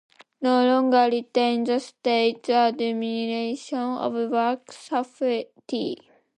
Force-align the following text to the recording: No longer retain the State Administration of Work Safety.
No 0.41 0.65
longer 0.65 1.11
retain 1.15 1.63
the 1.63 1.79
State 1.79 2.49
Administration 2.49 3.97
of 3.99 4.31
Work 4.31 4.71
Safety. 4.71 5.95